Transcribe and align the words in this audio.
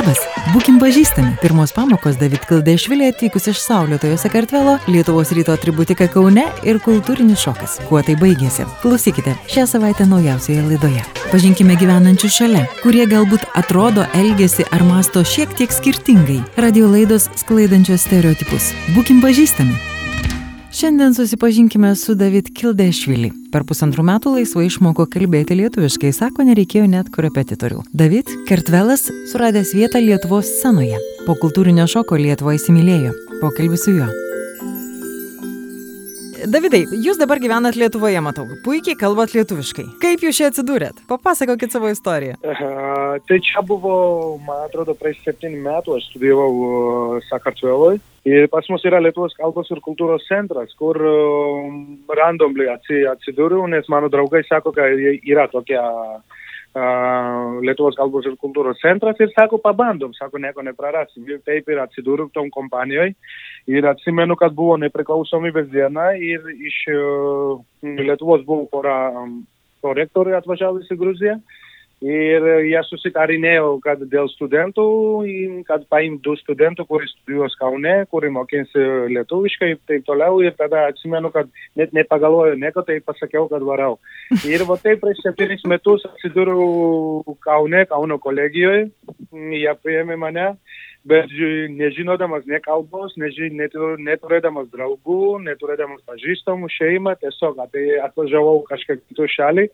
Labas, 0.00 0.20
būkim 0.54 0.78
pažįstami. 0.80 1.34
Pirmos 1.42 1.74
pamokos 1.76 2.14
David 2.16 2.46
Kildešvilė 2.48 3.10
atvykus 3.10 3.50
iš 3.50 3.58
Saulėtojo 3.60 4.16
Sakartvelo, 4.16 4.78
Lietuvos 4.88 5.28
ryto 5.36 5.52
atributika 5.52 6.06
Kaune 6.08 6.46
ir 6.64 6.80
kultūrinis 6.80 7.42
šokas. 7.44 7.76
Kuo 7.90 8.00
tai 8.06 8.14
baigėsi? 8.16 8.64
Klausykite 8.80 9.36
šią 9.52 9.66
savaitę 9.74 10.08
naujausioje 10.08 10.64
laidoje. 10.70 11.04
Pažinkime 11.28 11.76
gyvenančius 11.76 12.32
šalia, 12.40 12.64
kurie 12.80 13.04
galbūt 13.12 13.44
atrodo, 13.60 14.08
elgesi 14.16 14.64
ar 14.72 14.88
masto 14.88 15.20
šiek 15.20 15.52
tiek 15.60 15.76
skirtingai. 15.76 16.40
Radio 16.56 16.88
laidos 16.88 17.28
sklaidančios 17.44 18.08
stereotipus. 18.08 18.72
Būkim 18.96 19.20
pažįstami. 19.20 19.99
Šiandien 20.80 21.14
susipažinkime 21.14 21.96
su 21.96 22.14
David 22.14 22.46
Kildešvili. 22.56 23.28
Per 23.52 23.66
pusantrų 23.68 24.00
metų 24.08 24.32
laisvai 24.38 24.62
išmoko 24.70 25.04
kalbėti 25.12 25.58
lietuviškai, 25.58 26.08
sako, 26.16 26.46
nereikėjo 26.48 26.86
net 26.88 27.10
korepetitorių. 27.12 27.82
David 27.92 28.32
Kertvelas 28.48 29.04
suradęs 29.28 29.74
vietą 29.76 30.00
Lietuvos 30.00 30.48
scenoje. 30.48 30.96
Po 31.28 31.36
kultūrinio 31.44 31.84
šoko 31.84 32.16
Lietuvą 32.16 32.56
įsimylėjo. 32.56 33.12
Pokalbis 33.44 33.84
su 33.84 33.98
juo. 33.98 34.08
Davidai, 36.48 36.86
jūs 37.04 37.18
dabar 37.20 37.40
gyvenat 37.42 37.76
Lietuvoje, 37.76 38.20
matau. 38.24 38.46
Puikiai 38.64 38.96
kalbat 38.96 39.34
lietuviškai. 39.34 39.84
Kaip 40.00 40.22
jūs 40.24 40.38
čia 40.38 40.48
atsidūrėt? 40.48 41.02
Papasakokit 41.10 41.74
savo 41.74 41.90
istoriją. 41.92 42.38
Uh, 42.40 43.18
tai 43.28 43.40
čia 43.44 43.60
buvo, 43.66 44.38
man 44.46 44.64
atrodo, 44.64 44.94
prieš 44.96 45.20
septyni 45.26 45.60
metų 45.60 45.98
aš 45.98 46.06
studijavau 46.08 46.48
uh, 46.54 47.28
Sakartvelui. 47.28 47.98
Ir 48.28 48.48
pas 48.52 48.64
mus 48.72 48.84
yra 48.88 49.00
Lietuvos 49.04 49.36
kalbos 49.36 49.68
ir 49.72 49.80
kultūros 49.84 50.24
centras, 50.28 50.72
kur 50.80 50.96
um, 50.96 51.98
randomly 52.16 52.68
atsidūriau, 52.72 53.66
nes 53.72 53.88
mano 53.92 54.08
draugai 54.12 54.44
sako, 54.48 54.72
kad 54.76 54.96
yra 55.28 55.48
tokia 55.52 55.84
uh, 55.84 56.39
Lietuvos 56.70 57.96
kalbos 57.98 58.26
ir 58.30 58.36
kultūros 58.38 58.78
centras 58.78 59.18
ir 59.18 59.32
sako, 59.34 59.58
pabandom, 59.58 60.12
sako, 60.14 60.38
nieko 60.38 60.62
neprarasim. 60.62 61.24
Ir 61.26 61.40
taip 61.42 61.68
ir 61.68 61.80
atsidūriau 61.82 62.30
tom 62.30 62.50
kompanijoje. 62.54 63.16
Ir 63.66 63.88
atsimenu, 63.90 64.36
kad 64.38 64.54
buvo 64.54 64.76
nepriklausomybės 64.78 65.66
diena 65.72 66.12
ir 66.14 66.46
iš 66.54 66.76
uh, 66.94 67.58
Lietuvos 67.82 68.46
buvo 68.46 68.68
pora 68.70 69.10
um, 69.18 69.40
prorektorių 69.82 70.38
atvažiavusi 70.38 70.94
į 70.94 71.00
Gruziją. 71.00 71.40
Ir 72.00 72.46
jie 72.64 72.80
susitarinėjo, 72.88 73.74
kad 73.84 74.00
dėl 74.08 74.30
studentų, 74.32 74.84
kad 75.68 75.82
paimt 75.92 76.22
du 76.24 76.32
studentų, 76.40 76.86
kurie 76.88 77.08
studijuos 77.10 77.56
Kaune, 77.60 78.06
kurie 78.08 78.30
mokinsi 78.32 78.84
lietuviškai 79.12 79.68
ir 79.74 79.80
taip 79.84 80.06
toliau. 80.08 80.38
Ir 80.40 80.56
tada 80.56 80.86
atsimenu, 80.88 81.28
kad 81.34 81.50
net 81.76 81.92
nepagalvoju 81.92 82.56
nieko, 82.56 82.86
tai 82.88 83.02
pasakiau, 83.04 83.50
kad 83.52 83.60
varau. 83.68 83.98
Ir 84.48 84.64
va 84.64 84.78
taip 84.80 85.04
prieš 85.04 85.20
septynis 85.26 85.66
metus 85.68 86.08
atsidūriau 86.08 87.36
Kaune, 87.44 87.84
Kauno 87.90 88.16
kolegijoje, 88.22 88.88
jie 89.60 89.76
priėmė 89.84 90.16
mane 90.24 90.54
bet 91.04 91.32
nežinodamas 91.72 92.44
ne 92.46 92.60
kalbos, 92.60 93.14
neži, 93.20 93.48
neturėdamas 93.52 94.68
draugų, 94.72 95.40
neturėdamas 95.46 96.02
pažįstamų 96.08 96.68
šeimą, 96.74 97.16
tiesiog 97.22 97.60
atvažiavau 97.64 98.60
kažką 98.68 98.98
kitų 99.00 99.28
šalį, 99.34 99.66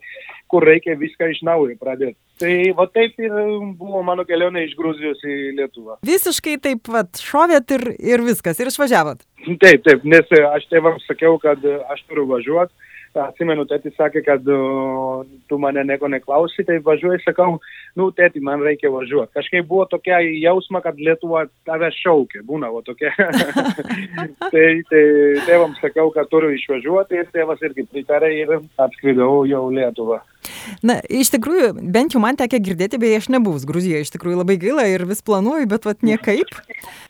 kur 0.47 0.65
reikia 0.67 0.95
viską 0.99 1.31
iš 1.33 1.43
naujo 1.47 1.75
pradėti. 1.81 2.17
Tai 2.39 2.53
va 2.77 2.85
taip 2.93 3.17
ir 3.19 3.33
buvo 3.79 4.03
mano 4.05 4.23
kelionė 4.27 4.67
iš 4.67 4.75
Gruzijos 4.77 5.23
į 5.25 5.37
Lietuvą. 5.57 5.97
Visiškai 6.05 6.59
taip 6.63 6.85
pat 6.87 7.19
šovėt 7.19 7.73
ir, 7.75 7.87
ir 7.97 8.23
viskas, 8.23 8.61
ir 8.61 8.71
išvažiavot. 8.71 9.23
Taip, 9.63 9.83
taip, 9.85 10.05
nes 10.05 10.37
aš 10.53 10.67
tėvams 10.71 11.07
sakiau, 11.09 11.39
kad 11.41 11.63
aš 11.91 12.03
turiu 12.07 12.27
važiuoti 12.29 12.73
atsimenu, 13.21 13.65
tėtis 13.69 13.95
sakė, 13.97 14.21
kad 14.25 14.47
uh, 14.51 15.25
tu 15.49 15.59
mane 15.61 15.83
nieko 15.87 16.09
neklausai, 16.11 16.65
tai 16.67 16.77
važiuoju, 16.85 17.21
sakau, 17.25 17.57
nu, 17.99 18.09
tėti, 18.15 18.43
man 18.43 18.63
reikia 18.65 18.91
važiuoti. 18.93 19.33
Kažkaip 19.37 19.67
buvo 19.69 19.87
tokia 19.89 20.19
jausma, 20.23 20.81
kad 20.85 20.99
Lietuva 21.01 21.45
tave 21.67 21.91
šaukė, 21.97 22.43
būna 22.47 22.71
va 22.73 22.83
tokia. 22.87 23.13
tai, 24.53 24.65
tai 24.91 25.03
tėvams 25.49 25.81
sakiau, 25.83 26.11
kad 26.15 26.29
turiu 26.31 26.53
išvažiuoti 26.55 27.21
ir 27.21 27.29
tėvas 27.33 27.63
irgi 27.65 27.87
pritarė 27.91 28.33
ir 28.37 28.57
atskridau 28.77 29.45
jau 29.49 29.67
Lietuvą. 29.73 30.21
Na, 30.85 30.99
iš 31.09 31.31
tikrųjų, 31.33 31.73
bent 31.93 32.15
jau 32.15 32.21
man 32.23 32.37
tekia 32.39 32.59
girdėti, 32.63 32.99
beje, 33.01 33.21
aš 33.21 33.29
nebuvus 33.33 33.65
Gruzijoje, 33.67 34.05
iš 34.05 34.13
tikrųjų 34.15 34.39
labai 34.41 34.57
gaila 34.61 34.87
ir 34.89 35.05
vis 35.09 35.23
planuoju, 35.25 35.67
bet 35.71 35.87
vat 35.87 36.05
niekaip. 36.05 36.53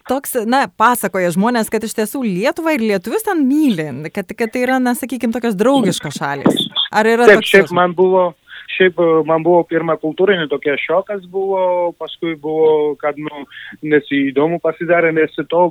Toks, 0.07 0.37
na, 0.47 0.65
pasakoja 0.79 1.33
žmonės, 1.35 1.71
kad 1.73 1.83
iš 1.83 1.97
tiesų 1.97 2.23
Lietuvą 2.25 2.77
ir 2.77 2.85
lietuvius 2.93 3.27
ten 3.27 3.43
myli, 3.47 3.89
kad, 4.13 4.31
kad 4.31 4.53
tai 4.53 4.65
yra, 4.65 4.81
na, 4.83 4.95
sakykime, 4.97 5.35
tokios 5.35 5.57
draugiškos 5.59 6.19
šalis. 6.19 6.67
Ar 6.95 7.09
yra 7.09 7.27
Taip, 7.27 7.41
toks? 7.41 7.51
Šiaip 7.51 7.73
man 7.75 7.95
buvo, 7.97 8.29
šiaip 8.77 8.99
e, 9.01 9.07
man 9.27 9.43
buvo 9.45 9.63
pirma 9.67 9.97
kultūrinė 10.01 10.47
tokia 10.51 10.77
šokas 10.81 11.25
buvo, 11.31 11.91
paskui 11.99 12.35
buvo, 12.41 12.95
kad, 13.01 13.17
nu, 13.19 13.43
nes 13.85 14.07
įdomu 14.13 14.59
pasidarė, 14.63 15.13
nes 15.15 15.33
to 15.49 15.63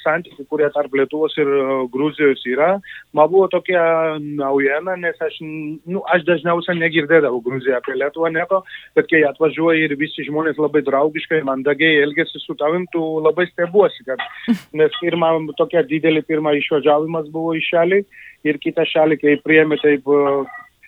santykių, 0.00 0.46
kurie 0.50 0.70
tarp 0.74 0.94
Lietuvos 0.96 1.36
ir 1.40 1.50
e, 1.50 1.66
Gruzijos 1.92 2.44
yra, 2.48 2.70
man 3.16 3.30
buvo 3.32 3.48
tokia 3.52 3.84
naujiena, 4.20 4.96
nes 5.00 5.20
aš, 5.24 5.38
nu, 5.42 6.02
aš 6.14 6.26
dažniausiai 6.28 6.80
negirdėdavau 6.80 7.42
Gruziją 7.44 7.78
apie 7.78 7.96
Lietuvą 7.98 8.32
nieko, 8.34 8.62
bet 8.96 9.10
kai 9.12 9.24
atvažiuoja 9.28 9.86
ir 9.86 9.96
visi 10.00 10.26
žmonės 10.28 10.60
labai 10.60 10.84
draugiškai, 10.86 11.44
mandagiai 11.46 12.02
elgesi 12.04 12.42
su 12.42 12.56
tavim, 12.60 12.88
tu 12.92 13.04
labai 13.24 13.48
stebuosi, 13.50 14.06
kad, 14.08 14.22
nes 14.80 15.00
pirma, 15.02 15.34
tokia 15.58 15.84
didelė 15.86 16.24
pirma 16.26 16.56
išvažiavimas 16.58 17.30
buvo 17.34 17.54
į 17.58 17.64
šalį 17.68 18.04
ir 18.44 18.60
kitą 18.60 18.84
šalį, 18.88 19.18
kai 19.20 19.38
priėmė 19.44 19.80
taip 19.82 20.08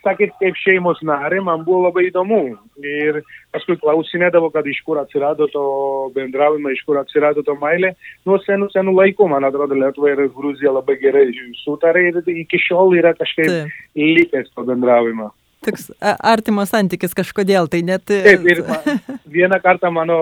sakėt, 0.07 0.35
kaip 0.41 0.59
šeimos 0.63 1.03
narė, 1.07 1.43
man 1.45 1.65
buvo 1.67 1.87
labai 1.89 2.07
įdomu. 2.09 2.41
Ir 2.81 3.21
paskui 3.55 3.79
klausinėdavo, 3.83 4.53
kad 4.55 4.67
iš 4.71 4.83
kur 4.87 5.01
atsirado 5.03 5.49
to 5.53 5.65
bendravimą, 6.17 6.73
iš 6.73 6.85
kur 6.89 7.01
atsirado 7.03 7.45
to 7.47 7.57
meilė. 7.61 7.95
Nuo 8.29 8.39
senų, 8.47 8.71
senų 8.75 8.97
laikų, 9.01 9.31
man 9.33 9.49
atrodo, 9.49 9.79
Lietuva 9.79 10.15
ir 10.15 10.27
Gruzija 10.37 10.75
labai 10.77 10.99
gerai 11.03 11.27
sutarė 11.65 12.09
ir 12.11 12.23
iki 12.45 12.63
šiol 12.63 12.95
yra 13.01 13.17
kažkaip 13.19 13.75
likęs 13.97 14.55
to 14.55 14.65
bendravimo 14.69 15.33
toks 15.67 15.91
artimas 16.03 16.73
santykis 16.75 17.17
kažkodėl, 17.17 17.71
tai 17.73 17.83
net... 17.87 18.05
Taip, 18.09 18.47
ir 18.47 18.63
vieną 19.37 19.61
kartą 19.65 19.91
mano 19.95 20.19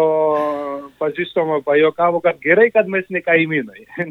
pažįstama 0.99 1.60
pajokavo, 1.66 2.21
kad 2.25 2.37
gerai, 2.43 2.71
kad 2.75 2.88
mes 2.91 3.06
ne 3.12 3.21
kaimynai. 3.25 3.83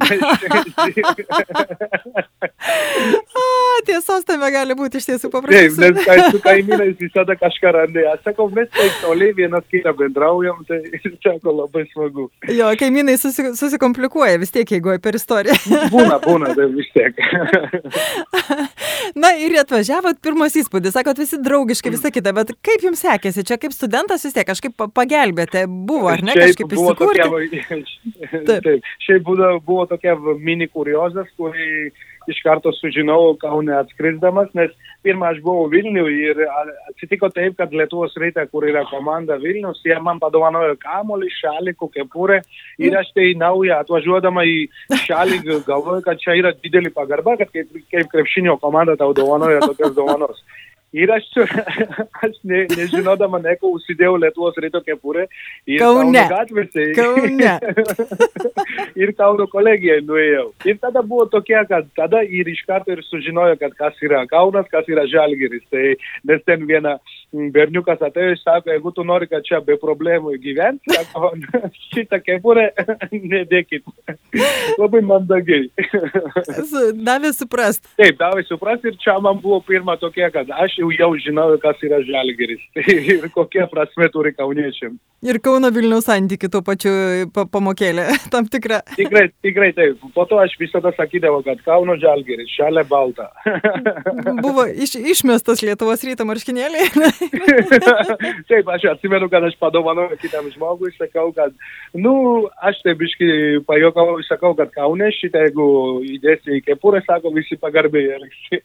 Tiesos 3.87 4.23
tame 4.27 4.49
gali 4.53 4.75
būti 4.77 4.99
iš 5.01 5.07
tiesų 5.09 5.27
paprastai. 5.33 5.69
Taip, 5.69 5.79
nes 5.97 6.05
kai 6.07 6.17
su 6.31 6.39
kaimynais 6.43 6.95
visada 6.99 7.33
kažką 7.39 7.69
randai. 7.75 8.05
Aš 8.13 8.19
sakau, 8.29 8.45
mes 8.53 8.69
taip 8.75 8.93
toliai 9.03 9.31
vienas 9.35 9.65
kitą 9.71 9.91
bendraujam, 9.97 10.57
tai 10.69 10.79
sako 11.25 11.49
labai 11.57 11.83
smagu. 11.91 12.25
Jo, 12.51 12.67
kaimynai 12.79 13.17
susi, 13.19 13.41
susikomplikuoja 13.59 14.39
vis 14.41 14.51
tiek, 14.55 14.67
jeigu 14.77 14.89
per 15.03 15.13
istoriją. 15.19 15.55
būna, 15.93 16.15
būna, 16.23 16.47
tai 16.57 16.65
vis 16.73 16.89
tiek. 16.95 17.13
Na 19.23 19.29
ir 19.39 19.51
atvažiavot, 19.61 20.17
pirmas 20.23 20.53
įspūdis, 20.59 20.95
sakot, 20.95 21.19
visi 21.23 21.39
draugiškai, 21.43 21.93
visa 21.95 22.11
kita, 22.13 22.35
bet 22.35 22.53
kaip 22.65 22.85
jums 22.85 23.03
sekėsi, 23.03 23.45
čia 23.47 23.57
kaip 23.61 23.75
studentas 23.75 24.25
vis 24.27 24.35
tiek 24.35 24.47
kažkaip 24.47 24.87
pagelbėte, 24.95 25.65
buvo 25.67 26.11
ar 26.13 26.23
ne, 26.25 26.35
šiaip 26.37 26.53
kažkaip 26.53 26.77
įsikurti? 26.77 27.27
Tokia, 27.27 27.81
taip. 28.49 28.65
taip, 28.67 28.89
šiaip 29.07 29.27
buvo, 29.27 29.53
buvo 29.65 29.87
tokia 29.89 30.17
mini 30.39 30.69
kuriozas, 30.71 31.29
kurį 31.39 31.91
iš 32.27 32.39
karto 32.43 32.71
sužinojau 32.71 33.35
Kaune 33.41 33.73
atskrisdamas, 33.75 34.51
nes 34.57 34.71
pirmą 35.03 35.31
aš 35.33 35.41
buvau 35.43 35.67
Vilnių 35.71 36.05
ir 36.13 36.41
atsitiko 36.91 37.29
taip, 37.33 37.57
kad 37.59 37.73
Lietuvos 37.75 38.15
ryte, 38.19 38.45
kur 38.51 38.67
yra 38.67 38.85
komanda 38.87 39.37
Vilnius, 39.41 39.81
jie 39.85 39.97
man 40.03 40.21
padovanojo 40.23 40.77
kamolį, 40.83 41.31
šalikų, 41.39 41.89
kepurę 41.97 42.39
ir 42.81 42.97
aš 42.99 43.11
tai 43.17 43.31
naują 43.39 43.81
atvažiuodama 43.83 44.45
į 44.47 44.57
šalį 45.05 45.41
galvoju, 45.67 46.03
kad 46.05 46.21
čia 46.23 46.37
yra 46.39 46.53
didelį 46.63 46.93
pagarba, 46.95 47.37
kad 47.41 47.51
kaip, 47.51 47.73
kaip 47.91 48.11
krepšinio 48.13 48.57
komanda 48.61 48.95
tau 48.99 49.11
dovanoja 49.17 49.63
tokias 49.65 49.95
dovanos. 49.97 50.43
Ir 50.93 51.09
aš, 51.09 51.25
aš 52.25 52.35
ne, 52.45 52.63
nežinodama 52.69 53.39
neko 53.41 53.71
užsidėjau 53.79 54.19
Lietuvos 54.21 54.59
ryto 54.61 54.81
kepurę. 54.85 55.25
Kaune. 55.79 56.21
Gatvėse. 56.29 56.85
Kaune. 56.97 57.55
ir 59.01 59.13
Kauno 59.17 59.47
kolegijai 59.49 60.03
nuėjau. 60.05 60.51
Ir 60.69 60.77
tada 60.83 61.01
buvo 61.01 61.25
tokia, 61.33 61.63
kad 61.69 61.89
tada 61.97 62.21
ir 62.21 62.49
iš 62.51 62.61
karto 62.69 62.93
ir 62.93 63.01
sužinojo, 63.07 63.57
kad 63.61 63.73
kas 63.79 63.97
yra 64.05 64.21
Kaunas, 64.29 64.69
kas 64.69 64.89
yra 64.91 65.07
Žalgiris. 65.09 65.65
Tai 65.73 65.95
nes 66.29 66.45
ten 66.45 66.67
viena 66.69 66.99
berniukas 67.53 68.01
atėjo 68.05 68.33
ir 68.33 68.39
sako, 68.41 68.71
jeigu 68.73 68.91
tu 68.95 69.05
nori, 69.07 69.27
kad 69.29 69.45
čia 69.45 69.59
be 69.65 69.77
problemų 69.81 70.35
gyventi, 70.43 70.93
sako, 70.97 71.33
šitą 71.93 72.19
kepurę 72.23 72.69
nedėkit. 73.33 73.85
Labai 74.81 75.01
mandagiai. 75.05 75.69
davė 77.05 77.33
suprast. 77.35 77.87
Taip, 77.99 78.19
davė 78.21 78.45
suprast 78.47 78.85
ir 78.89 78.97
čia 79.01 79.17
man 79.23 79.41
buvo 79.43 79.61
pirma 79.65 79.97
tokia, 80.01 80.29
kad 80.33 80.49
aš 80.63 80.77
jau, 80.81 80.91
jau 80.93 81.11
žinau, 81.21 81.49
kas 81.63 81.81
yra 81.85 82.01
žalgeris 82.05 82.61
ir 82.83 83.27
kokia 83.33 83.67
prasme 83.71 84.09
turi 84.13 84.33
kauniečiam. 84.37 84.97
Ir 85.23 85.39
Kauno 85.39 85.69
Vilniaus 85.71 86.03
santykių 86.09 86.49
tuo 86.51 86.59
pačiu 86.67 86.91
pa 87.31 87.45
pamokėlė, 87.47 88.09
tam 88.33 88.47
tikra. 88.51 88.81
Tikrai, 88.97 89.29
tikrai 89.45 89.69
taip. 89.75 90.01
Po 90.15 90.25
to 90.27 90.41
aš 90.41 90.57
visada 90.59 90.91
sakydavau, 90.97 91.39
kad 91.45 91.61
Kauno 91.63 91.95
žalgeris, 92.01 92.51
šalia 92.51 92.83
balta. 92.87 93.29
Buvo 94.43 94.65
iš, 94.67 94.97
išmestas 94.99 95.63
Lietuvos 95.63 96.03
ryto 96.03 96.27
marškinėlį 96.27 96.89
Taip, 98.49 98.69
aš 98.75 98.85
atsimenu, 98.93 99.29
kad 99.31 99.43
aš 99.47 99.55
padovanoju 99.61 100.17
kitam 100.21 100.49
žmogui, 100.53 100.91
sakau, 100.97 101.29
kad, 101.35 101.55
nu, 101.93 102.13
aš 102.61 102.81
tai 102.85 102.95
biški 102.99 103.29
pajokau, 103.67 104.17
sakau, 104.27 104.53
kad 104.57 104.71
kaunė 104.75 105.11
šitą, 105.17 105.45
jeigu 105.47 105.67
įdėsi 106.15 106.59
į 106.59 106.63
kepurę, 106.67 107.03
sako, 107.07 107.33
visi 107.35 107.57
pagarbiai 107.61 108.17
elgsi. 108.17 108.61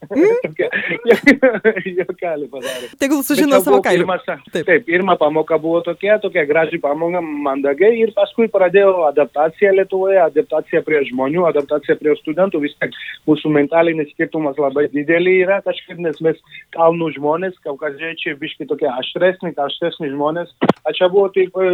Jokalį 1.98 2.48
padarė. 2.54 2.90
Tegul 3.00 3.22
sužino 3.26 3.60
savo 3.64 3.80
kailį. 3.84 4.06
Taip. 4.28 4.64
taip, 4.66 4.84
pirma 4.86 5.16
pamoka 5.20 5.58
buvo 5.60 5.80
tokia, 5.86 6.18
tokia 6.22 6.44
graži 6.48 6.80
pamoka, 6.82 7.22
mandagiai 7.22 8.02
ir 8.02 8.14
paskui 8.16 8.48
pradėjau 8.52 9.08
adaptaciją 9.10 9.74
Lietuvoje, 9.78 10.18
adaptaciją 10.24 10.82
prie 10.86 11.02
žmonių, 11.10 11.44
adaptaciją 11.50 11.98
prie 12.00 12.16
studentų, 12.22 12.62
vis 12.64 12.76
tiek 12.80 12.96
mūsų 13.28 13.52
mentalinis 13.54 14.10
skirtumas 14.14 14.58
labai 14.60 14.88
didelį 14.92 15.34
yra 15.44 15.60
kažkaip, 15.66 16.00
nes 16.02 16.20
mes 16.24 16.40
kalnų 16.76 17.12
žmonės, 17.16 17.58
kaukaziečiai, 17.66 18.36
biški 18.48 18.68
tokie 18.68 18.88
aštresni, 18.88 19.52
aštresni 19.52 20.10
žmonės. 20.12 20.50
A 20.88 20.92
čia 20.96 21.08
buvo 21.12 21.28
taip 21.34 21.56
e, 21.60 21.68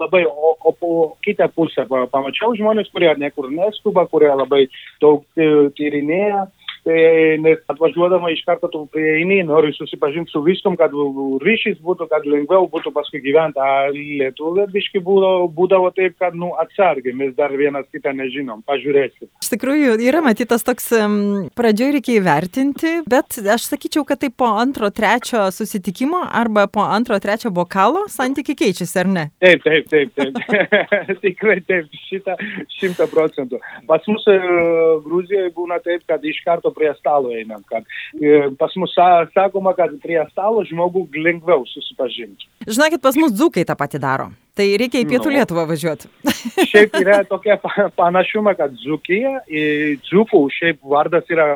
labai, 0.00 0.24
o, 0.26 0.56
o 0.58 0.72
po 0.74 0.92
kitą 1.22 1.48
pusę 1.54 1.86
pamačiau 1.86 2.56
žmonės, 2.58 2.90
kurie 2.92 3.14
niekur 3.18 3.50
neskuba, 3.54 4.06
kurie 4.10 4.32
labai 4.34 4.66
daug 5.00 5.24
e, 5.38 5.70
tyrinėja. 5.78 6.46
Tai 6.46 6.65
nes 7.42 7.62
atvažiuodama 7.72 8.30
iš 8.32 8.42
karto 8.46 8.68
tu 8.72 8.84
prieini, 8.92 9.42
nori 9.46 9.72
susipažinti 9.76 10.32
su 10.32 10.42
viskom, 10.44 10.76
kad 10.78 10.94
ryšys 11.42 11.80
būtų, 11.84 12.08
kad 12.10 12.26
lengviau 12.28 12.68
būtų 12.72 12.92
paskui 12.94 13.22
gyventi. 13.24 13.62
Lietuvė 13.96 14.66
biški 14.72 15.02
būdavo, 15.04 15.48
būdavo 15.56 15.90
taip, 15.96 16.16
kad 16.22 16.36
nu, 16.38 16.52
atsargiai, 16.62 17.14
mes 17.16 17.34
dar 17.38 17.54
vienas 17.56 17.86
kitą 17.94 18.12
nežinom, 18.16 18.62
pažiūrėsim. 18.66 19.28
Iš 19.42 19.52
tikrųjų, 19.54 19.96
yra 20.06 20.22
matytas 20.24 20.66
toks, 20.66 20.90
pradžioj 21.58 21.96
reikia 21.98 22.18
įvertinti, 22.20 22.94
bet 23.08 23.38
aš 23.56 23.68
sakyčiau, 23.72 24.06
kad 24.08 24.22
tai 24.22 24.30
po 24.30 24.48
antro, 24.58 24.90
trečio 24.94 25.46
susitikimo 25.54 26.22
arba 26.26 26.66
po 26.70 26.84
antro, 26.86 27.18
trečio 27.22 27.52
bokalo 27.54 28.06
santykiai 28.12 28.58
keičiasi, 28.64 28.98
ar 29.02 29.12
ne? 29.12 29.26
Taip, 29.42 29.64
taip, 29.66 29.90
taip, 29.92 30.14
taip. 30.16 30.40
Tikrai 31.24 31.60
taip, 31.66 31.90
šitą 32.08 32.36
šimtą 32.76 33.06
procentų. 33.10 33.60
Pas 33.88 34.04
mus 34.10 34.24
e, 34.30 34.36
Gruzijoje 35.04 35.50
būna 35.56 35.78
taip, 35.84 36.04
kad 36.08 36.24
iš 36.26 36.40
karto 36.46 36.72
prie 36.76 36.92
stalo 36.98 37.32
einam, 37.34 37.64
kad 37.70 37.86
e, 38.20 38.50
pas 38.60 38.74
mus 38.80 38.94
sakoma, 39.34 39.74
kad 39.78 39.94
prie 40.02 40.20
stalo 40.32 40.64
žmogų 40.68 41.06
lengviau 41.16 41.64
susipažinti. 41.72 42.48
Žinokit, 42.66 43.02
pas 43.04 43.16
mus 43.18 43.34
dzūkai 43.34 43.66
tą 43.68 43.78
patį 43.78 44.02
daro. 44.02 44.28
Tai 44.56 44.66
reikia 44.80 45.02
į 45.02 45.08
pietų 45.10 45.28
no. 45.28 45.34
Lietuvą 45.36 45.66
važiuoti. 45.68 46.08
šiaip 46.72 46.94
yra 47.02 47.20
tokia 47.28 47.58
panašuma, 47.98 48.56
kad 48.56 48.76
dzūkija, 48.78 49.42
dzūkų 50.06 50.44
šiaip 50.60 50.80
vardas 50.84 51.28
yra, 51.32 51.48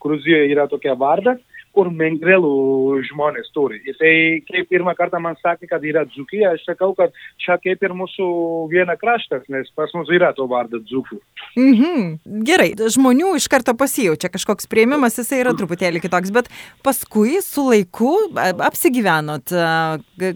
Gruzijoje 0.00 0.48
yra 0.52 0.66
tokia 0.68 0.96
vardas, 0.96 1.40
kur 1.76 1.90
mengrelų 1.94 3.00
žmonės 3.10 3.50
turi. 3.54 3.80
Ir 3.86 3.96
tai 4.00 4.12
kaip 4.48 4.68
pirmą 4.72 4.94
kartą 4.98 5.20
man 5.22 5.36
sakė, 5.40 5.68
kad 5.70 5.84
yra 5.86 6.02
dzukija, 6.08 6.54
aš 6.56 6.64
sakau, 6.66 6.90
kad 6.98 7.14
čia 7.42 7.56
kaip 7.62 7.82
ir 7.86 7.94
mūsų 7.96 8.26
viena 8.72 8.96
kraštas, 9.00 9.46
nes 9.52 9.70
pas 9.78 9.92
mus 9.96 10.10
yra 10.12 10.32
to 10.36 10.46
vardas 10.50 10.82
dzukų. 10.90 11.20
Mhm. 11.58 12.08
Gerai, 12.46 12.72
žmonių 12.74 13.36
iš 13.38 13.46
karto 13.52 13.74
pasijaučia 13.78 14.32
kažkoks 14.34 14.70
prieimimas, 14.70 15.18
jisai 15.20 15.42
yra 15.44 15.54
truputėlį 15.58 16.02
kitoks, 16.02 16.34
bet 16.34 16.50
paskui 16.86 17.38
su 17.44 17.68
laiku 17.70 18.16
apsigyvenot, 18.66 19.54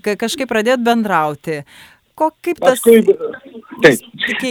kažkaip 0.05 0.51
pradėt 0.51 0.85
bendrauti. 0.87 1.63
Ko, 2.15 2.29
kaip 2.47 2.61
tas... 2.63 2.79
Paskui, 2.79 3.03
taip, 3.83 4.03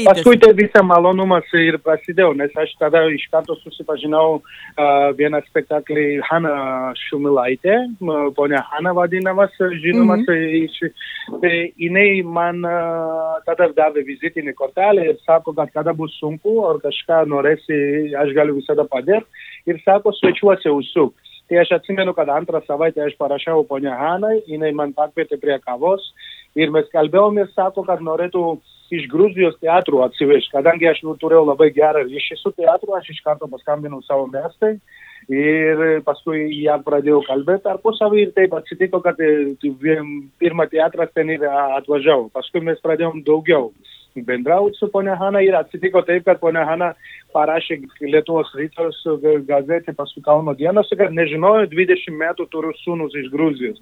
paskui 0.07 0.39
tai 0.41 0.51
visą 0.57 0.83
malonumas 0.85 1.47
ir 1.59 1.77
prasidėjo, 1.83 2.33
nes 2.39 2.53
aš 2.59 2.73
tada 2.79 3.03
iš 3.13 3.25
karto 3.31 3.55
susipažinau 3.61 4.39
uh, 4.39 5.09
vieną 5.17 5.41
spektaklį 5.47 6.05
Hanna 6.27 6.93
Šumilaitė, 7.05 7.77
ponia 8.37 8.63
Hanna 8.71 8.93
vadinamas, 8.97 9.53
žinomas, 9.83 10.25
mm 10.27 10.33
-hmm. 10.33 10.65
iš, 10.65 11.39
tai 11.41 11.55
jinai 11.77 12.23
man 12.23 12.63
uh, 12.65 13.39
tada 13.45 13.69
davė 13.73 14.05
vizitinį 14.07 14.53
kortelę 14.53 15.09
ir 15.09 15.17
sako, 15.25 15.53
kad 15.53 15.71
kada 15.73 15.93
bus 15.93 16.15
sunku 16.19 16.59
ar 16.69 16.81
kažką 16.83 17.25
norėsi, 17.27 18.15
aš 18.15 18.33
galiu 18.35 18.59
visada 18.59 18.83
padėti 18.83 19.25
ir 19.65 19.81
sako, 19.85 20.11
svečiuosi 20.11 20.69
užsuk. 20.69 21.13
Tai 21.49 21.59
aš 21.59 21.73
atsimenu, 21.75 22.13
kad 22.15 22.29
antrą 22.31 22.61
savaitę 22.67 23.03
aš 23.03 23.17
parašiau 23.19 23.65
ponia 23.67 23.95
Hanai, 23.99 24.39
jinai 24.47 24.71
man 24.71 24.93
pakvietė 24.95 25.37
prie 25.41 25.59
kavos 25.59 26.01
ir 26.55 26.71
mes 26.71 26.87
kalbėjomės, 26.93 27.51
sako, 27.57 27.83
kad 27.87 28.01
norėtų 28.01 28.43
iš 28.91 29.07
Gruzijos 29.11 29.55
teatrų 29.61 30.03
atsivežti, 30.05 30.51
kadangi 30.53 30.89
aš 30.89 31.03
nu, 31.07 31.15
turėjau 31.21 31.45
labai 31.47 31.69
gerą 31.75 32.03
ryšį 32.07 32.39
su 32.39 32.51
teatru, 32.57 32.95
aš 32.97 33.13
iš 33.13 33.21
karto 33.25 33.47
paskambinau 33.51 34.01
savo 34.03 34.27
mestai 34.31 34.75
ir 35.31 36.01
paskui 36.03 36.49
ją 36.65 36.75
pradėjau 36.83 37.21
kalbėti 37.27 37.63
tarpusavį 37.63 38.25
ir 38.25 38.33
taip 38.35 38.53
atsitiko, 38.57 38.99
kad 39.05 39.19
e, 39.23 39.55
pirmą 40.41 40.67
teatrą 40.71 41.07
ten 41.13 41.31
ir 41.31 41.45
atvažiavau, 41.47 42.29
paskui 42.33 42.63
mes 42.65 42.81
pradėjom 42.83 43.23
daugiau 43.23 43.71
bendrauti 44.21 44.77
su 44.77 44.89
ponia 44.93 45.15
Hanna 45.17 45.41
ir 45.41 45.55
atsitiko 45.57 46.03
taip, 46.05 46.25
kad 46.27 46.39
ponia 46.39 46.65
Hanna 46.67 46.91
parašė 47.33 47.79
Lietuvos 48.01 48.51
rytos 48.57 48.99
gazetė 49.47 49.95
paskui 49.97 50.21
Kauno 50.25 50.53
dienos, 50.53 50.91
kad 50.97 51.15
nežinojo, 51.15 51.65
20 51.71 52.19
metų 52.19 52.45
turiu 52.51 52.73
sūnus 52.83 53.15
iš 53.17 53.31
Gruzijos. 53.33 53.79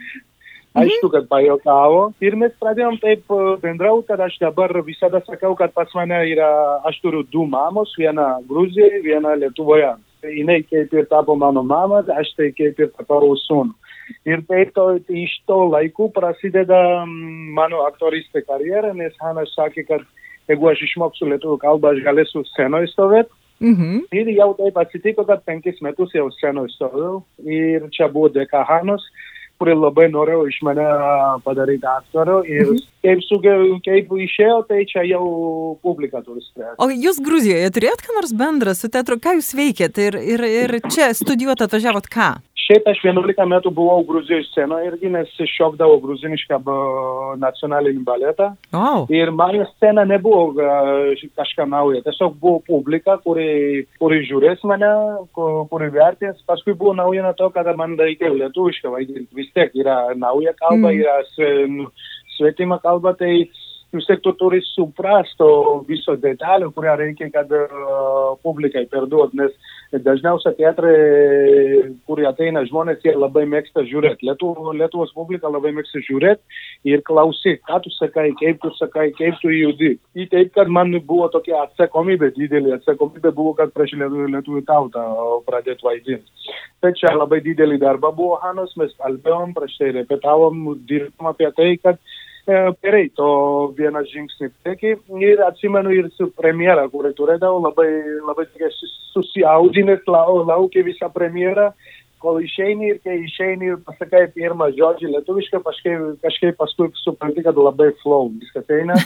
Aišku, 0.71 1.09
kad 1.11 1.25
pajokavo 1.27 2.03
ir 2.23 2.37
mes 2.39 2.53
pradėjom 2.61 2.95
taip 3.01 3.27
e, 3.27 3.39
bendrauti, 3.59 4.07
kad 4.07 4.21
aš 4.23 4.37
dabar 4.39 4.71
visada 4.87 5.19
sakau, 5.25 5.51
kad 5.59 5.73
pas 5.75 5.91
mane 5.97 6.15
yra, 6.31 6.47
aš 6.87 7.01
turiu 7.03 7.25
du 7.27 7.43
mamos, 7.43 7.91
vieną 7.99 8.27
Gruzijoje, 8.47 9.01
vieną 9.03 9.35
Lietuvoje. 9.41 9.91
Jis 10.21 10.67
kaip 10.69 10.93
ir 10.93 11.07
tapo 11.09 11.35
mano 11.35 11.63
mama, 11.65 12.03
aš 12.15 12.31
tai 12.37 12.51
kaip 12.55 12.79
ir 12.79 12.91
tapau 12.95 13.33
sūnų. 13.43 13.73
Ir 14.27 14.43
taip 14.47 14.71
to, 14.75 14.85
iš 15.09 15.33
to 15.49 15.57
laikų 15.73 16.11
prasideda 16.15 16.79
mano 17.57 17.83
aktoristė 17.87 18.43
karjera, 18.45 18.93
nes 18.93 19.15
Hanas 19.19 19.51
sakė, 19.57 19.85
kad 19.87 20.05
jeigu 20.51 20.71
aš 20.71 20.83
išmoksiu 20.87 21.31
lietuvių 21.31 21.57
kalbą, 21.61 21.95
aš 21.95 22.03
galėsiu 22.05 22.45
scenoje 22.53 22.91
stovėti. 22.93 23.33
-hmm. 23.61 23.99
Ir 24.11 24.29
jau 24.37 24.53
taip 24.57 24.77
atsitiko, 24.77 25.25
kad 25.25 25.43
penkis 25.45 25.81
metus 25.81 26.13
jau 26.13 26.29
scenoje 26.31 26.71
stovėjau 26.75 27.23
ir 27.45 27.89
čia 27.91 28.07
buvo 28.07 28.29
dėka 28.29 28.63
Hanos 28.67 29.03
kuri 29.61 29.75
labai 29.77 30.07
norėjo 30.09 30.47
iš 30.49 30.57
mane 30.65 30.87
padaryti 31.45 31.85
aktorių 31.85 32.37
ir 32.49 32.63
mhm. 32.65 32.79
kaip, 33.05 33.23
su, 33.27 33.37
kaip 33.85 34.15
išėjo, 34.25 34.57
tai 34.69 34.81
čia 34.89 35.05
jau 35.05 35.23
publika 35.85 36.23
turi 36.25 36.41
spręsti. 36.41 36.79
O 36.81 36.89
jūs 36.89 37.21
Gruzijoje 37.21 37.69
turėjot 37.77 38.01
ką 38.07 38.17
nors 38.17 38.33
bendrą 38.37 38.73
su 38.77 38.89
teatru, 38.89 39.19
ką 39.21 39.37
jūs 39.37 39.53
veikėt 39.57 40.01
ir, 40.01 40.17
ir, 40.35 40.45
ir 40.65 40.77
čia 40.89 41.11
studijuot 41.17 41.61
atvažiavot 41.67 42.09
ką? 42.09 42.33
Šiaip 42.71 42.85
aš 42.87 43.01
11 43.03 43.47
metų 43.51 43.71
buvau 43.75 43.99
Gruzijos 44.07 44.45
scenoje 44.53 44.85
irgi, 44.87 45.09
nes 45.11 45.31
šokdavau 45.57 45.97
gruzinišką 45.99 46.61
nacionalinį 47.41 48.03
baletą. 48.07 48.45
Oh. 48.71 49.03
Ir 49.11 49.33
mano 49.35 49.65
scena 49.73 50.05
nebuvo 50.07 50.53
kažką 51.35 51.65
nauja, 51.67 51.99
tiesiog 52.05 52.37
buvo 52.39 52.61
publika, 52.69 53.17
kuri, 53.25 53.83
kuri 53.99 54.21
žiūrės 54.29 54.63
mane, 54.71 54.91
kuri 55.35 55.89
vertės. 55.91 56.39
Paskui 56.47 56.77
buvo 56.79 56.95
naujiena 56.95 57.33
to, 57.35 57.49
kad 57.51 57.67
man 57.75 57.97
reikėjo 57.99 58.37
lietuvišką 58.39 58.95
vaidinti. 58.95 59.27
Vis 59.35 59.51
tiek 59.51 59.75
yra 59.75 60.13
nauja 60.15 60.55
kalba, 60.55 60.93
mm. 60.93 61.03
yra 61.03 61.67
nu, 61.75 61.89
svetima 62.37 62.79
kalba, 62.79 63.17
tai 63.19 63.49
vis 63.93 64.07
tiek 64.07 64.21
tu 64.23 64.33
turi 64.39 64.61
suprast 64.71 65.37
to 65.39 65.49
viso 65.87 66.15
detalių, 66.19 66.71
kurią 66.75 66.95
reikia, 67.01 67.29
kad 67.33 67.51
uh, 67.55 68.33
publikai 68.43 68.85
perduot, 68.91 69.35
nes 69.37 69.51
dažniausiai 69.91 70.55
teatrai, 70.55 70.93
kurie 72.07 72.27
ateina 72.29 72.63
žmonės, 72.67 73.01
jie 73.03 73.11
labai 73.17 73.43
mėgsta 73.49 73.83
žiūrėti. 73.87 74.29
Lietuvo, 74.29 74.71
Lietuvos 74.77 75.11
publika 75.15 75.51
labai 75.51 75.73
mėgsta 75.75 75.99
žiūrėti 76.05 76.87
ir 76.87 77.03
klausyti, 77.07 77.59
ką 77.67 77.81
tu 77.83 77.91
sakai, 77.97 78.29
kaip 78.39 78.61
tu 78.63 78.71
sakai, 78.77 79.09
kaip 79.17 79.39
tu 79.43 79.51
judi. 79.51 79.97
Ir 80.15 80.31
taip, 80.31 80.53
kad 80.55 80.71
man 80.71 80.95
buvo 81.07 81.27
tokia 81.33 81.65
atsakomybė 81.65 82.31
didelė, 82.37 82.77
atsakomybė 82.77 83.33
buvo, 83.35 83.55
kad 83.59 83.75
prieš 83.75 83.97
lietuvių, 83.99 84.63
tautą 84.67 85.03
pradėti 85.47 85.87
vaidinti. 85.87 86.55
Tai 86.81 86.93
čia 86.97 87.11
labai 87.13 87.41
didelį 87.45 87.77
darbą 87.81 88.09
buvo 88.15 88.39
Hanos, 88.41 88.71
mes 88.79 88.93
kalbėjom, 88.97 89.51
prieš 89.57 89.75
tai 89.77 89.91
repetavom, 89.99 90.63
dirbom 90.89 91.29
apie 91.29 91.51
tai, 91.57 91.75
kad 91.83 91.99
gerai, 92.83 93.05
to 93.17 93.29
vienas 93.77 94.09
žingsnį 94.11 94.51
priekį. 94.63 94.93
Ir 95.23 95.43
atsimenu 95.45 95.93
ir 95.95 96.09
su 96.17 96.29
premjera, 96.37 96.87
kurį 96.91 97.13
turėdavau, 97.17 97.61
labai, 97.65 97.89
labai 98.27 98.47
susiaudinęs, 99.11 100.05
lau, 100.11 100.41
laukė 100.47 100.85
visą 100.87 101.11
premjerą, 101.13 101.71
kol 102.21 102.41
išeini 102.43 102.91
ir 102.93 102.99
kai 103.05 103.17
išeini 103.25 103.71
ir 103.73 103.79
pasakai 103.85 104.27
pirmą 104.35 104.69
žodžią 104.77 105.09
lietuvišką, 105.15 105.63
kažkaip, 105.65 106.05
kažkaip 106.25 106.59
paskui 106.59 106.91
supranti, 107.01 107.43
kad 107.45 107.57
labai 107.57 107.91
flow 108.03 108.29
viskas 108.29 108.69
eina. 108.77 108.97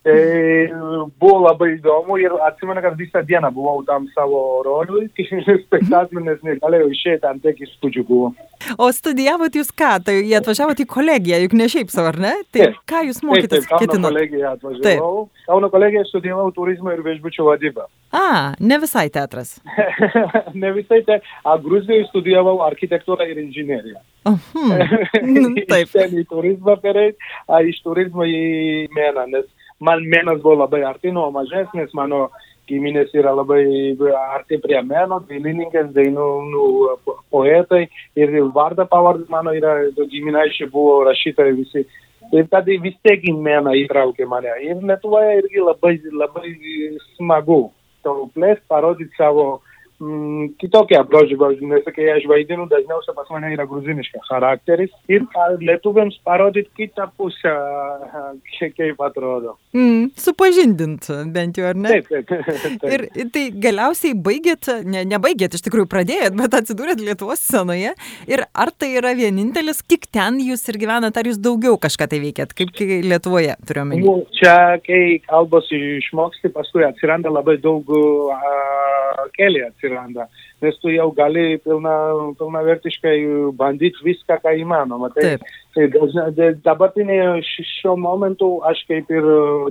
Tai 0.00 0.20
buvo 1.20 1.42
labai 1.44 1.74
įdomu 1.74 2.16
ir 2.22 2.32
atsimenu, 2.46 2.80
kad 2.80 2.94
visą 2.96 3.20
dieną 3.28 3.50
buvau 3.52 3.82
tam 3.84 4.06
savo 4.14 4.62
roliui, 4.64 5.10
spektakliu, 5.66 6.22
nes 6.24 6.40
negalėjau 6.46 6.88
išėti, 6.94 7.28
ant 7.28 7.44
tiek 7.44 7.60
įspūdžių 7.66 8.04
buvo. 8.08 8.30
O 8.80 8.88
studijavot 8.96 9.58
jūs 9.60 9.68
ką? 9.76 9.90
Tai 10.06 10.14
jie 10.16 10.38
atvažiavote 10.38 10.86
į 10.86 10.88
kolegiją, 10.88 11.42
juk 11.44 11.56
ne 11.60 11.68
šiaip 11.68 11.92
savo, 11.92 12.14
ar 12.14 12.20
ne? 12.22 12.32
Tai 12.48 12.62
taip, 12.62 12.80
ką 12.88 13.02
jūs 13.10 13.20
mokytės? 13.28 13.68
Taip, 13.68 13.76
taip, 13.76 13.92
Kauno 13.92 14.08
kolegiją 14.08 14.54
atvažiavau. 14.54 15.12
Taip. 15.28 15.44
Kauno 15.52 15.70
kolegiją 15.76 16.06
studijavau 16.08 16.48
turizmą 16.56 16.96
ir 16.96 17.04
viešbučių 17.04 17.48
vadybą. 17.50 17.88
A, 18.16 18.24
ne 18.56 18.80
visai 18.80 19.06
teatras. 19.12 19.58
ne 20.64 20.72
visai 20.80 21.02
teatras. 21.04 21.28
A, 21.44 21.60
Gruzijoje 21.60 22.08
studijavau 22.08 22.62
architektūrą 22.70 23.28
ir 23.28 23.44
inžineriją. 23.44 24.00
Uh 24.24 24.36
-huh. 24.54 25.64
Taip. 25.68 25.88
iš 25.88 25.92
ten 25.92 26.16
į 26.16 26.24
turizmą 26.28 26.80
pereit, 26.80 27.16
a 27.48 27.60
iš 27.60 27.80
turizmo 27.84 28.24
į 28.24 28.88
meną, 28.96 29.28
nes 29.28 29.48
man 29.80 30.04
menas 30.08 30.40
buvo 30.42 30.62
labai 30.62 30.82
arti, 30.84 31.12
nuo 31.12 31.30
mažesnis, 31.34 31.92
mano 31.96 32.28
giminės 32.70 33.10
yra 33.16 33.32
labai 33.34 33.64
arti 34.36 34.60
prie 34.62 34.78
meno, 34.86 35.18
dailininkės, 35.28 35.90
dainų 35.96 36.28
nu, 36.52 36.66
poetai 37.32 37.86
ir 38.18 38.36
vardą 38.54 38.86
pavardę 38.90 39.26
mano 39.32 39.54
yra 39.56 39.74
giminaičiai 39.96 40.70
buvo 40.70 41.00
rašytojai 41.08 41.56
visi. 41.58 41.84
Ir 42.30 42.46
tada 42.52 42.76
vis 42.84 42.94
tiek 43.02 43.24
į 43.26 43.32
meną 43.42 43.72
įtraukė 43.74 44.28
mane. 44.30 44.52
Ir 44.62 44.84
Lietuvoje 44.86 45.40
irgi 45.40 45.64
labai, 45.66 45.96
labai 46.14 46.52
smagu 47.16 47.62
to 48.04 48.14
plėsti, 48.36 48.62
parodyti 48.70 49.16
savo 49.18 49.60
kitokia 50.60 51.02
apgrožyba, 51.04 51.50
nes 51.60 51.84
kai 51.92 52.06
aš 52.14 52.24
vaidinu, 52.30 52.64
dažniausiai 52.70 53.16
pas 53.16 53.28
mane 53.34 53.50
yra 53.52 53.66
gruziniškas 53.68 54.30
charakteris 54.30 54.92
ir 55.12 55.26
lietuviams 55.60 56.16
parodyti 56.24 56.70
kitą 56.78 57.10
pusę, 57.18 57.52
kaip 58.78 59.02
atrodo. 59.04 59.56
Mm, 59.76 60.08
supažindint 60.16 61.10
bent 61.34 61.60
jau, 61.60 61.68
ar 61.68 61.76
ne? 61.76 62.00
Taip, 62.00 62.08
taip. 62.30 62.32
taip. 62.80 62.86
Ir 63.20 63.28
tai 63.34 63.44
galiausiai 63.66 64.16
baigėt, 64.16 64.70
ne, 64.88 65.04
nebaigėt, 65.10 65.58
iš 65.58 65.66
tikrųjų 65.68 65.90
pradėjot, 65.92 66.38
bet 66.38 66.56
atsidūrėt 66.62 67.04
Lietuvos 67.04 67.44
scenoje. 67.44 67.92
Ir 68.30 68.44
ar 68.54 68.72
tai 68.72 68.94
yra 69.02 69.12
vienintelis, 69.18 69.82
tik 69.84 70.08
ten 70.08 70.40
jūs 70.40 70.64
ir 70.72 70.80
gyvenat, 70.80 71.20
ar 71.20 71.28
jūs 71.28 71.40
daugiau 71.42 71.76
kažką 71.80 72.08
tai 72.08 72.22
veikėt, 72.24 72.56
kaip 72.56 72.72
Lietuvoje 72.80 73.58
turiuomenį? 73.68 74.00
Nu, 74.06 74.16
čia, 74.36 74.80
kai 74.86 75.20
kalbos 75.28 75.68
išmoksti, 75.74 76.54
paskui 76.56 76.86
atsiranda 76.88 77.32
labai 77.32 77.58
daug 77.60 77.84
uh, 77.92 79.28
kelių 79.36 79.66
atsiranda 79.90 80.00
atsiranda, 80.00 80.28
nes 80.62 80.78
tu 80.80 80.90
jau 80.90 81.10
gali 81.14 81.58
pilna, 81.58 82.34
pilnavertiškai 82.38 83.52
bandyti 83.56 84.04
viską, 84.04 84.40
ką 84.42 84.54
įmanoma. 84.62 85.10
Tai, 85.14 85.38
tai 85.74 86.52
dabartinėje 86.64 87.42
šiuo 87.80 87.96
momentu 87.96 88.60
aš 88.64 88.84
kaip 88.88 89.10
ir 89.10 89.24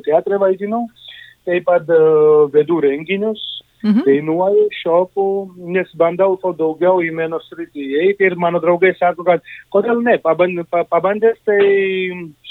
teatrė 0.06 0.40
vaidinu, 0.40 0.88
taip 1.46 1.66
pat 1.66 1.88
vedu 2.54 2.82
renginius, 2.82 3.42
Mhm. 3.80 4.04
Dainuoju, 4.04 4.66
šoku, 4.76 5.26
nes 5.72 5.88
bandau 5.96 6.34
to 6.42 6.52
daugiau 6.52 7.00
į 7.00 7.14
meno 7.16 7.38
sritį 7.40 7.86
įeiti 7.96 8.26
ir 8.28 8.36
mano 8.36 8.60
draugai 8.60 8.92
sako, 9.00 9.24
kad 9.24 9.40
kodėl 9.72 10.02
ne, 10.04 10.18
pabandęs 10.20 11.38
tai 11.48 11.62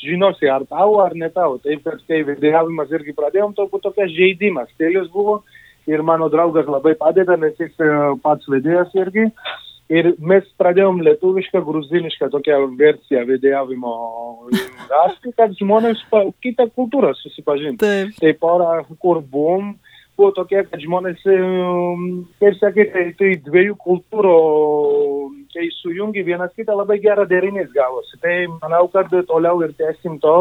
žinosi, 0.01 0.49
ar 0.49 0.65
tau, 0.65 0.97
ar 1.05 1.13
ne 1.13 1.29
tau. 1.29 1.59
Taip, 1.61 1.85
kad 1.85 2.01
kai 2.09 2.23
videojavimas 2.25 2.89
irgi 2.97 3.13
pradėjom, 3.13 3.53
to 3.53 3.69
buvo 3.69 3.83
tokia 3.85 4.09
žaidimas, 4.09 4.73
stilius 4.73 5.13
buvo 5.13 5.43
ir 5.89 6.03
mano 6.03 6.29
draugas 6.29 6.69
labai 6.69 6.95
padeda, 6.99 7.37
nes 7.41 7.57
jis 7.59 7.73
e, 7.81 7.89
pats 8.23 8.49
vedėjas 8.51 8.95
irgi. 8.99 9.29
Ir 9.89 10.11
mes 10.21 10.45
pradėjom 10.61 11.01
lietuvišką, 11.01 11.63
gruzinišką 11.65 12.29
tokią 12.35 12.59
versiją 12.77 13.23
vedėjavimo 13.25 13.93
rasti, 14.91 15.33
kad 15.33 15.55
žmonės 15.57 16.03
kitą 16.45 16.69
kultūrą 16.77 17.15
susipažintų. 17.17 17.81
Taip. 17.81 18.19
Tai 18.21 18.33
pora, 18.43 18.75
kur 19.01 19.23
buvom, 19.25 19.71
buvo 20.21 20.35
tokie, 20.37 20.61
kad 20.69 20.85
žmonės, 20.85 21.25
e, 21.25 21.39
kaip 22.43 22.61
sakyti, 22.61 22.93
tai, 22.93 23.07
tai 23.17 23.33
dviejų 23.49 23.79
kultūrų, 23.81 24.37
kai 25.57 25.71
sujungi 25.79 26.27
vienas 26.27 26.53
kitą, 26.53 26.77
labai 26.77 27.01
gerą 27.01 27.25
derinys 27.31 27.73
gavosi. 27.73 28.21
Tai 28.21 28.35
manau, 28.59 28.85
kad 28.93 29.09
toliau 29.31 29.65
ir 29.65 29.73
tęsim 29.81 30.21
to 30.21 30.37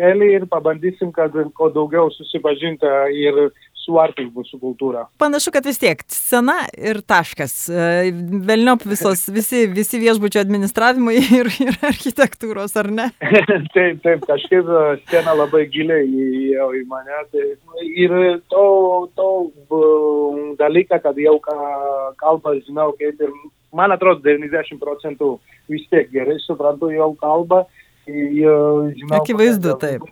kelią 0.00 0.30
ir 0.38 0.46
pabandysim, 0.48 1.12
kad 1.12 1.34
kuo 1.56 1.68
daugiau 1.74 2.08
susipažinta 2.14 3.10
ir 3.12 3.50
suartinti 3.90 4.32
mūsų 4.36 4.60
kultūrą. 4.62 5.04
Panašu, 5.20 5.52
kad 5.54 5.66
vis 5.66 5.80
tiek 5.82 6.02
scena 6.10 6.62
ir 6.78 7.02
taškas. 7.02 7.54
E, 7.68 8.10
Velniop 8.46 8.86
visos, 8.88 9.26
visi, 9.34 9.66
visi 9.70 10.00
viešbučio 10.02 10.42
administravimai 10.44 11.16
ir, 11.40 11.50
ir 11.66 11.78
architektūros, 11.90 12.76
ar 12.80 12.90
ne? 12.94 13.10
taip, 13.74 14.00
taip, 14.04 14.24
kažkaip 14.28 14.70
e, 14.70 14.84
scena 15.04 15.34
labai 15.38 15.66
giliai 15.72 16.06
įėjo 16.06 16.70
į 16.80 16.84
mane. 16.90 17.24
Tai, 17.34 17.46
ir 18.06 18.16
to, 18.52 18.66
to 19.18 19.30
dalyką, 20.60 21.00
kad 21.02 21.18
jau 21.18 21.36
ką 21.44 21.58
kalbą 22.20 22.56
žinau, 22.64 22.92
kaip 22.98 23.20
ir 23.20 23.34
man 23.76 23.94
atrodo 23.94 24.22
90 24.26 24.80
procentų 24.82 25.36
vis 25.70 25.86
tiek 25.90 26.10
gerai 26.14 26.38
suprantu 26.46 26.90
jau 26.94 27.12
kalbą. 27.20 27.64
Žinau, 28.10 29.20
Akivaizdu, 29.20 29.76
taip. 29.78 30.06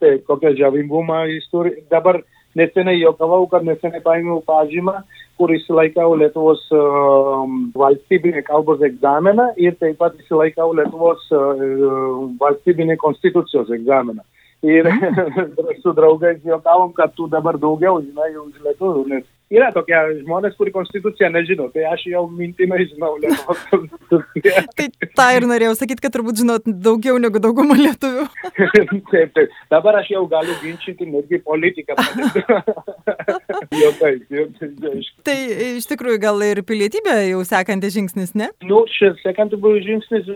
Taip, 0.00 0.22
kokią 0.28 0.54
žavingumą 0.56 1.24
jis 1.28 1.48
turi. 1.52 1.74
Dabar 1.92 2.22
neseniai 2.58 3.00
juokavau, 3.00 3.46
kad 3.50 3.66
neseniai 3.66 4.04
paėmiau 4.04 4.42
pažymą, 4.46 4.98
kur 5.38 5.52
išsilaikau 5.54 6.16
Lietuvos 6.18 6.64
uh, 6.74 7.44
valstybinį 7.78 8.42
kalbos 8.48 8.82
egzaminą 8.88 9.52
ir 9.60 9.76
taip 9.78 10.00
pat 10.02 10.18
išsilaikau 10.18 10.72
Lietuvos 10.76 11.28
uh, 11.30 12.26
valstybinį 12.42 12.98
konstitucijos 13.00 13.70
egzaminą. 13.78 14.26
Ir 14.66 14.88
su 15.82 15.94
draugais 15.94 16.42
juokavom, 16.42 16.90
kad 16.96 17.14
tu 17.14 17.28
dabar 17.30 17.58
daugiau 17.62 18.00
žinai 18.02 18.32
už 18.34 18.58
lietuvių, 18.64 19.04
nes 19.14 19.26
yra 19.52 19.70
tokie 19.72 19.96
žmonės, 20.22 20.56
kuri 20.58 20.72
konstituciją 20.74 21.30
nežino, 21.32 21.68
tai 21.72 21.86
aš 21.88 22.04
jau 22.10 22.24
mintinai 22.30 22.84
žinau 22.90 23.14
Lietuvos 23.22 23.62
konstituciją. 23.72 24.64
tai 24.76 24.88
tą 25.16 25.28
ir 25.36 25.46
norėjau 25.48 25.76
sakyti, 25.78 26.04
kad 26.04 26.14
turbūt 26.14 26.42
žinot 26.42 26.68
daugiau 26.68 27.18
negu 27.22 27.40
dauguma 27.42 27.76
lietuvių. 27.78 28.26
taip, 29.12 29.32
taip. 29.36 29.56
Dabar 29.72 30.00
aš 30.02 30.12
jau 30.14 30.24
galiu 30.30 30.56
ginčyti 30.62 31.08
netgi 31.08 31.40
politiką. 31.44 31.96
Jokais, 33.78 34.22
jokais. 34.32 35.08
Tai 35.26 35.36
iš 35.78 35.86
tikrųjų 35.90 36.20
gal 36.22 36.40
ir 36.44 36.60
pilietybė 36.66 37.14
jau 37.28 37.42
sekantis 37.46 37.94
žingsnis, 37.94 38.32
ne? 38.38 38.48
Nu, 38.64 38.82
šis 38.92 39.18
sekantis 39.24 39.60
žingsnis 39.84 40.28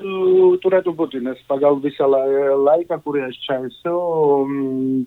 turėtų 0.62 0.94
būti, 0.96 1.22
nes 1.24 1.40
pagal 1.50 1.80
visą 1.82 2.08
laiką, 2.08 3.00
kurį 3.04 3.26
aš 3.28 3.40
čia 3.46 3.58
esu, 3.68 3.96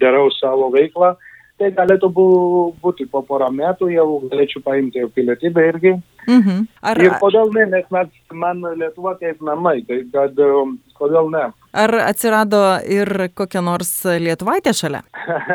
darau 0.02 0.28
savo 0.40 0.70
veiklą 0.74 1.16
tai 1.60 1.72
galėtų 1.76 2.10
būti 2.16 3.08
po 3.12 3.22
porą 3.26 3.50
metų, 3.54 3.90
jau 3.94 4.08
galėčiau 4.28 4.64
paimti 4.66 5.02
jau 5.02 5.10
pilietybę 5.16 5.68
irgi. 5.72 5.94
Mhm. 6.28 6.66
Ar... 6.82 7.02
Ir 7.02 7.16
kodėl 7.22 7.54
ne, 7.56 7.68
nes 7.72 7.92
man, 7.94 8.12
man 8.34 8.64
Lietuva 8.80 9.16
kaip 9.20 9.44
namai, 9.46 9.78
tai 9.88 10.02
kad 10.14 10.40
um, 10.44 10.78
kodėl 11.00 11.32
ne. 11.34 11.48
Ar 11.76 11.92
atsirado 12.06 12.60
ir 12.88 13.10
kokia 13.36 13.60
nors 13.64 13.90
lietuvaitė 14.24 14.72
šalia? 14.78 15.02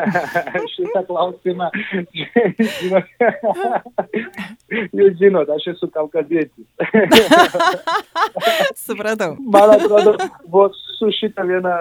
Šitą 0.75 1.01
klausimą, 1.07 1.69
jūs 4.99 5.17
žinot, 5.17 5.49
aš 5.55 5.65
esu 5.73 5.89
kalkadėtis. 5.95 6.67
Supratau. 8.85 9.33
Man 9.41 9.73
atrodo, 9.79 10.13
vos 10.53 10.77
su 10.99 11.09
šitą 11.17 11.47
vieną 11.49 11.73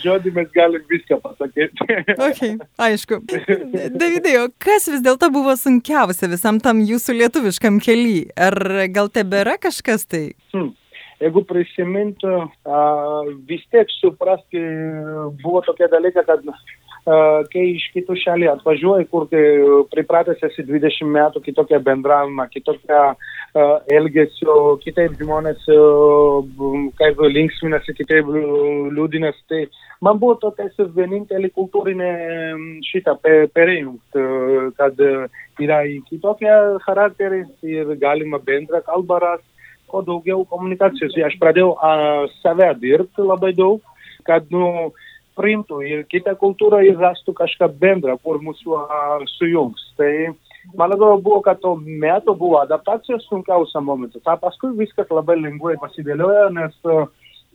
žodį 0.00 0.32
mes 0.38 0.48
galim 0.56 0.88
viską 0.88 1.20
pasakyti. 1.20 2.00
okay, 2.16 2.56
aišku. 2.88 3.20
Davidai, 4.00 4.38
o 4.46 4.48
kas 4.56 4.88
vis 4.88 5.04
dėlto 5.04 5.28
buvo 5.34 5.52
sunkiausia 5.60 6.32
visam 6.32 6.56
tam 6.64 6.80
jūsų 6.88 7.20
lietuviškam 7.20 7.84
keliui? 7.84 8.30
Ar 8.32 8.88
gal 8.96 9.12
tebėra 9.12 9.60
kažkas 9.60 10.08
tai? 10.08 10.30
Hmm 10.56 10.72
jeigu 11.22 11.44
prisimintų, 11.48 12.34
vis 13.48 13.64
tiek 13.72 13.90
suprasti, 13.98 14.62
buvo 15.42 15.62
tokie 15.66 15.88
dalykai, 15.90 16.26
kad 16.28 16.44
kai 17.52 17.64
iš 17.72 17.86
kitų 17.94 18.16
šalių 18.20 18.50
atvažiuoji, 18.52 19.06
kur 19.08 19.26
pripratęs 19.92 20.42
esi 20.50 20.64
20 20.66 21.08
metų 21.08 21.42
kitokią 21.46 21.80
bendravimą, 21.86 22.48
kitokią 22.52 23.02
elgesio, 23.96 24.76
kitaip 24.82 25.14
žmonės 25.20 25.64
kaip 27.00 27.22
linksminasi, 27.32 27.96
kitaip 27.96 28.28
liūdinasi, 28.28 29.44
tai 29.48 29.62
man 30.04 30.20
buvo 30.20 30.36
tokia 30.42 30.68
vienintelė 30.98 31.50
kultūrinė 31.56 32.12
šitą 32.90 33.16
perėjungt, 33.24 34.20
kad 34.76 35.00
yra 35.64 35.80
kitokie 36.10 36.56
charakteris 36.84 37.48
ir 37.64 37.96
galima 38.02 38.42
bendrą 38.42 38.84
kalbą 38.84 39.22
rasti 39.24 39.57
kuo 39.90 40.02
daugiau 40.06 40.44
komunikacijos. 40.48 41.16
Aš 41.26 41.36
pradėjau 41.42 41.74
a, 41.74 41.92
save 42.42 42.70
dirbti 42.82 43.24
labai 43.24 43.52
daug, 43.56 43.80
kad 44.28 44.48
nu, 44.54 44.90
priimtų 45.38 45.80
ir 45.86 46.04
kitą 46.10 46.34
kultūrą 46.38 46.82
ir 46.86 46.98
rastų 46.98 47.34
kažką 47.38 47.70
bendrą, 47.80 48.18
kur 48.22 48.40
mūsų 48.42 48.76
a, 48.78 49.00
sujungs. 49.36 49.84
Tai 50.00 50.12
man 50.78 50.94
atrodo 50.94 51.20
buvo, 51.22 51.40
kad 51.46 51.62
to 51.62 51.76
metu 51.78 52.34
buvo 52.34 52.60
adaptacijos 52.62 53.26
sunkiausia 53.30 53.82
momentas. 53.84 54.24
O 54.26 54.36
paskui 54.42 54.74
viskas 54.78 55.10
labai 55.14 55.38
lengvai 55.40 55.78
pasidėliojo, 55.82 56.50
nes 56.58 56.76
a, 56.90 57.06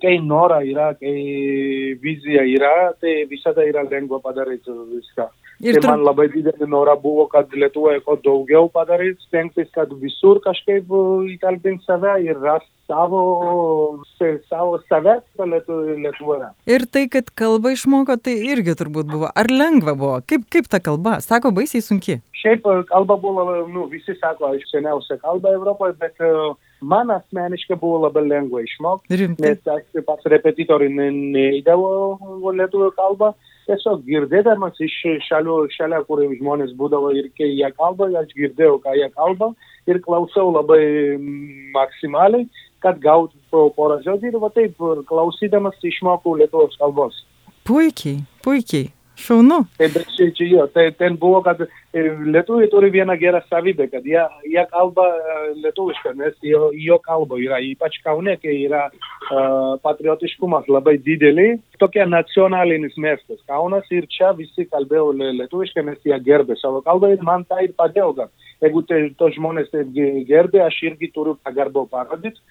kai 0.03 0.17
nora 0.19 0.59
yra, 0.67 0.91
kai 0.99 1.15
vizija 2.03 2.43
yra, 2.49 2.91
tai 2.99 3.23
visada 3.29 3.63
yra 3.67 3.85
lengva 3.87 4.19
padaryti 4.23 4.73
viską. 4.95 5.29
Ir 5.61 5.77
tai 5.79 5.93
man 5.93 6.03
labai 6.07 6.27
didelį 6.33 6.67
norą 6.71 6.95
buvo, 6.99 7.27
kad 7.31 7.51
Lietuvoje 7.53 8.01
kuo 8.05 8.17
daugiau 8.23 8.69
padaryti, 8.73 9.21
stengtis, 9.27 9.69
kad 9.75 9.91
visur 10.01 10.41
kažkaip 10.43 10.89
įtalpinti 11.35 11.85
save 11.85 12.17
ir 12.25 12.39
rasti 12.41 12.71
savo, 12.87 14.03
savo 14.49 14.79
save 14.89 15.19
Lietuvoje. 15.37 16.49
Ir 16.67 16.85
tai, 16.91 17.05
kad 17.11 17.29
kalbą 17.37 17.73
išmoko, 17.75 18.17
tai 18.17 18.35
irgi 18.51 18.75
turbūt 18.79 19.09
buvo. 19.11 19.29
Ar 19.35 19.49
lengva 19.51 19.95
buvo? 19.95 20.19
Kaip, 20.27 20.45
kaip 20.51 20.67
ta 20.71 20.81
kalba? 20.83 21.19
Sako, 21.23 21.53
baisiai 21.55 21.85
sunki. 21.85 22.19
Šiaip 22.41 22.67
kalba 22.89 23.17
buvo, 23.21 23.45
nu, 23.71 23.87
visi 23.91 24.17
sako, 24.19 24.51
aš 24.53 24.67
seniausia 24.71 25.19
kalba 25.21 25.53
Europoje, 25.55 25.95
bet 26.01 26.19
uh, 26.23 26.57
man 26.83 27.11
asmeniškai 27.13 27.79
buvo 27.79 28.03
labai 28.07 28.25
lengva 28.27 28.63
išmokti. 28.65 29.31
Nes 29.39 29.73
aš 29.77 30.03
pats 30.07 30.27
repetitoriui 30.33 30.91
neįdavau 30.91 32.51
lietuvių 32.51 32.91
kalbą. 32.99 33.33
Tiesiog 33.67 34.01
girdėdamas 34.07 34.79
iš 34.83 34.95
šalių, 35.27 35.57
šalia, 35.71 36.01
kur 36.07 36.19
žmonės 36.27 36.73
būdavo 36.79 37.13
ir 37.15 37.29
kai 37.37 37.47
jie 37.47 37.69
kalba, 37.77 38.09
aš 38.19 38.33
girdėjau, 38.35 38.79
ką 38.83 38.95
jie 38.99 39.07
kalba 39.15 39.53
ir 39.87 39.99
klausiau 40.03 40.51
labai 40.51 40.83
maksimaliai, 41.75 42.47
kad 42.83 42.99
gautų 43.03 43.69
porą 43.77 44.01
žodžių 44.03 44.33
ir 44.33 44.41
va 44.43 44.51
taip 44.55 44.83
klausydamas 45.07 45.79
išmokau 45.79 46.35
lietuvos 46.41 46.75
kalbos. 46.81 47.23
Puikiai, 47.63 48.25
puikiai. 48.43 48.91
Šaunu. 49.19 49.59
Tai 49.77 49.87
čia, 49.93 50.27
čia 50.33 50.47
jo, 50.49 50.63
tai 50.73 50.87
ten 50.97 51.15
buvo, 51.21 51.43
kad 51.45 51.59
e, 51.61 51.67
lietuviai 52.33 52.69
turi 52.71 52.89
vieną 52.93 53.13
gerą 53.21 53.43
savybę, 53.45 53.85
kad 53.91 54.05
jie, 54.09 54.23
jie 54.49 54.63
kalba 54.71 55.05
e, 55.05 55.35
lietuvišką, 55.61 56.15
nes 56.17 56.33
jo, 56.41 56.71
jo 56.73 56.97
kalba 57.03 57.37
yra, 57.41 57.59
ypač 57.61 57.99
Kaune, 58.03 58.35
kai 58.41 58.55
yra 58.65 58.87
uh, 58.89 59.77
patriotiškumas 59.85 60.65
labai 60.71 60.97
didelį, 61.05 61.47
tokia 61.79 62.07
nacionalinis 62.09 62.97
miestas 62.97 63.39
Kaunas 63.47 63.85
ir 63.93 64.09
čia 64.11 64.33
visi 64.37 64.65
kalbėjo 64.65 65.11
lietuviškai, 65.21 65.85
nes 65.85 66.01
jie 66.03 66.17
gerbė 66.25 66.57
savo 66.59 66.81
kalbą 66.85 67.13
ir 67.13 67.21
man 67.23 67.45
tai 67.45 67.67
ir 67.69 67.77
padėjo, 67.77 68.11
kad 68.17 68.33
jeigu 68.65 68.85
tai, 68.89 69.03
to 69.19 69.29
žmonės 69.37 69.69
taip 69.71 69.93
gerbė, 69.93 70.65
aš 70.65 70.81
irgi 70.89 71.13
turiu 71.13 71.37
pagarbą 71.45 71.85
parodyti 71.91 72.41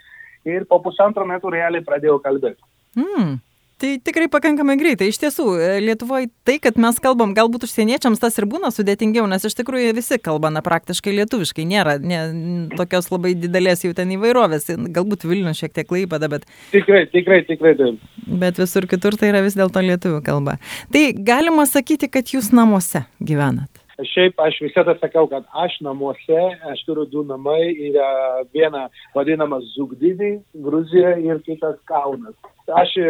ir 0.47 0.67
po 0.71 0.79
pusantro 0.85 1.27
metų 1.27 1.57
realiai 1.59 1.85
pradėjau 1.87 2.21
kalbėti. 2.23 2.63
Mm. 2.99 3.41
Tai 3.83 3.97
tikrai 3.99 4.29
pakankamai 4.31 4.77
greitai. 4.79 5.09
Iš 5.11 5.17
tiesų, 5.19 5.45
e, 5.59 5.71
Lietuvoje 5.83 6.29
tai, 6.47 6.55
kad 6.63 6.77
mes 6.79 7.01
kalbam, 7.03 7.33
galbūt 7.35 7.65
užsieniečiams 7.67 8.21
tas 8.23 8.39
ir 8.39 8.47
būna 8.47 8.71
sudėtingiau, 8.71 9.25
nes 9.27 9.43
iš 9.49 9.57
tikrųjų 9.59 9.97
visi 9.97 10.21
kalba, 10.23 10.53
na, 10.55 10.63
praktiškai 10.63 11.17
lietuviškai. 11.17 11.65
Nėra 11.67 11.97
ne, 11.99 12.21
tokios 12.79 13.11
labai 13.11 13.35
didelės 13.35 13.83
jau 13.83 13.91
ten 13.99 14.15
įvairovės. 14.15 14.71
Galbūt 14.95 15.27
Vilnius 15.27 15.59
šiek 15.65 15.75
tiek 15.75 15.91
laipada, 15.97 16.31
bet... 16.31 16.47
Tikrai, 16.71 17.09
tikrai, 17.11 17.43
tikrai 17.49 17.75
taip. 17.81 18.07
Bet 18.31 18.63
visur 18.63 18.87
kitur 18.87 19.19
tai 19.19 19.35
yra 19.35 19.43
vis 19.43 19.59
dėlto 19.59 19.83
lietuvių 19.83 20.23
kalba. 20.31 20.61
Tai 20.95 21.07
galima 21.19 21.67
sakyti, 21.67 22.07
kad 22.07 22.31
jūs 22.37 22.55
namuose 22.55 23.03
gyvenat. 23.19 23.82
Šiaip 24.01 24.41
aš 24.41 24.61
visada 24.65 24.95
sakau, 25.01 25.27
kad 25.29 25.45
aš 25.65 25.77
namuose, 25.85 26.41
aš 26.73 26.85
turiu 26.87 27.05
du 27.11 27.25
namai, 27.29 27.61
yra 27.91 28.09
viena 28.55 28.89
vadinama 29.17 29.61
Zugdidį, 29.75 30.33
Gruzija 30.65 31.17
ir 31.21 31.43
kitas 31.47 31.77
Kaunas. 31.91 32.37
Aš, 32.71 32.93
e, 32.95 33.07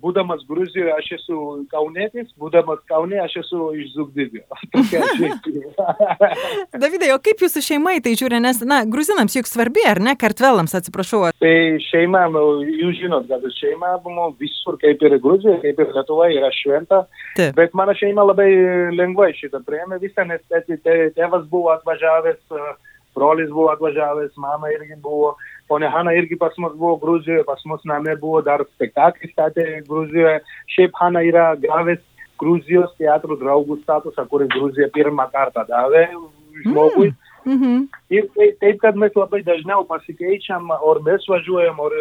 būdamas 0.00 0.40
Gruzijoje, 0.48 0.88
aš 0.94 1.10
esu 1.18 1.36
kaunietis, 1.68 2.30
būdamas 2.40 2.80
Kaune, 2.88 3.18
aš 3.20 3.34
esu 3.42 3.68
iš 3.76 3.90
Zugdidžio. 3.92 4.40
Davidai, 6.82 7.10
o 7.12 7.18
kaip 7.20 7.44
jūsų 7.44 7.62
šeima 7.66 7.98
į 7.98 8.02
tai 8.06 8.14
žiūri, 8.16 8.40
nes, 8.40 8.62
na, 8.64 8.80
gruzinams 8.88 9.36
juk 9.36 9.50
svarbi, 9.50 9.84
ar 9.86 10.00
ne, 10.00 10.16
kartvelams, 10.16 10.74
atsiprašau. 10.78 11.26
Tai 11.42 11.54
šeima, 11.90 12.24
nu, 12.32 12.44
jūs 12.64 12.96
žinot, 13.02 13.28
kad 13.28 13.44
šeima 13.58 13.98
nu, 14.06 14.30
visur, 14.40 14.80
kaip 14.80 15.04
ir 15.04 15.18
Gruzijoje, 15.20 15.60
kaip 15.66 15.84
ir 15.84 15.92
Lietuvoje, 15.92 16.40
yra 16.40 16.50
šventa. 16.56 17.02
Taip. 17.36 17.52
Bet 17.58 17.76
mano 17.76 17.92
šeima 17.96 18.24
labai 18.24 18.48
lengvai 18.96 19.34
šitą 19.36 19.60
priėmė 19.66 20.00
visą, 20.00 20.15
ήταν 20.16 20.40
έτσι 20.48 20.80
τέβας 21.14 21.46
που 21.50 21.70
ατβαζάβες, 21.70 22.38
πρόλης 23.12 23.48
που 23.48 23.70
ατβαζάβες, 23.70 24.32
μάμα 24.34 24.70
ήργη 24.70 24.96
που, 25.00 25.34
όνε 25.66 25.88
χάνα 25.88 26.12
ήργη 26.12 26.36
πασμός 26.36 26.72
που 26.78 26.98
Γκρούζιο, 27.00 27.44
πασμός 27.44 27.80
να 27.82 28.00
με 28.00 28.16
που 28.16 28.42
δαρ 28.42 28.60
σπεκτάκλης 28.72 29.34
τάτε 29.34 29.82
Γκρούζιο, 29.88 30.28
σέπ 30.74 30.90
χάνα 30.96 31.22
ήρα 31.22 31.58
γκάβες 31.58 32.00
Γκρούζιος 32.36 32.94
θεάτρο 32.96 33.36
δραούγου 33.36 33.78
στάτος, 33.82 34.14
ακούρε 34.16 34.44
Γκρούζια 34.44 34.88
πήρμα 34.88 35.28
κάρτα, 35.32 35.64
δάβε, 35.68 36.08
λόγους. 36.74 37.08
Mm. 37.08 37.35
-hmm. 37.46 37.88
Ir 38.10 38.24
tai, 38.34 38.48
taip, 38.60 38.78
kad 38.80 38.96
mes 38.96 39.12
labai 39.16 39.42
dažniau 39.42 39.84
pasikeičiam, 39.86 40.70
ar 40.72 40.98
mes 41.06 41.28
važiuojam, 41.28 41.80
ar 41.80 41.92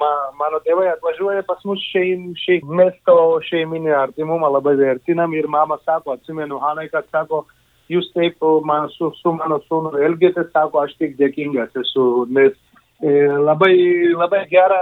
ma, 0.00 0.12
mano 0.38 0.58
tėvai 0.64 0.88
atvažiuoja 0.92 1.42
pas 1.46 1.60
mus 1.64 1.80
šeim, 1.92 2.32
šeim, 2.44 2.66
mes 2.80 2.94
to 3.04 3.40
šeiminį 3.50 3.92
artimumą 3.92 4.48
labai 4.52 4.76
vertinam 4.76 5.34
ir 5.34 5.46
mama 5.48 5.78
sako, 5.84 6.12
atsimenu 6.12 6.58
Hanai, 6.58 6.88
kad 6.88 7.04
sako, 7.12 7.46
jūs 7.88 8.12
taip 8.14 8.40
man, 8.64 8.88
su, 8.96 9.12
su 9.22 9.32
mano 9.32 9.60
sūnu 9.68 9.98
elgėtės, 10.08 10.52
sako, 10.52 10.80
aš 10.84 10.96
tik 10.98 11.16
dėkingas 11.20 11.76
esu, 11.76 12.26
nes 12.28 12.56
E, 13.00 13.10
labai, 13.28 13.76
labai 14.16 14.46
gerą 14.48 14.80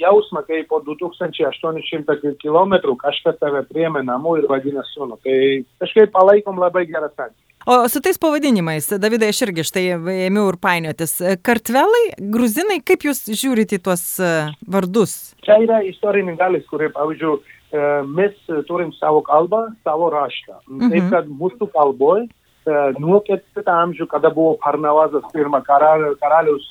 jausmą, 0.00 0.44
kai 0.46 0.62
po 0.68 0.80
2800 0.86 2.36
km 2.42 2.78
kažkas 3.00 3.38
tave 3.40 3.64
priemė 3.68 4.04
namų 4.06 4.38
ir 4.40 4.48
vadina 4.50 4.84
sūnų. 4.94 5.20
Tai 5.24 5.36
kažkaip 5.84 6.14
palaikom 6.14 6.60
labai 6.60 6.86
gerą 6.90 7.10
santykį. 7.14 7.44
O 7.68 7.82
su 7.90 8.00
tais 8.00 8.16
pavadinimais, 8.16 8.86
Davidai, 9.02 9.28
aš 9.34 9.42
irgi 9.48 9.66
štai 9.66 9.84
ėmiau 10.28 10.46
ir 10.52 10.56
painiotis. 10.62 11.18
Kartvelai, 11.44 12.14
gruzinai, 12.32 12.78
kaip 12.80 13.04
jūs 13.04 13.26
žiūrite 13.28 13.76
į 13.76 13.82
tuos 13.84 14.04
e, 14.22 14.30
vardus? 14.64 15.34
Čia 15.44 15.58
yra 15.66 15.82
istorinis 15.84 16.38
dalis, 16.38 16.64
kurie, 16.70 16.88
pavyzdžiui, 16.94 17.34
e, 17.74 17.84
mes 18.08 18.38
turim 18.70 18.94
savo 18.96 19.20
kalbą, 19.26 19.66
savo 19.84 20.08
raštą. 20.14 20.62
Mhm. 20.70 20.94
Taip, 20.94 21.10
kad 21.12 21.28
mūsų 21.28 21.68
kalboje 21.74 22.28
nuo 23.00 23.20
ketvirtą 23.24 23.74
amžių, 23.84 24.06
kada 24.10 24.30
buvo 24.34 24.56
Parnavazas 24.62 25.24
pirmą 25.32 25.60
karalius 25.66 26.66